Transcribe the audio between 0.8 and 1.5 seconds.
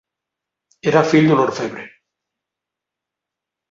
Era fill d'un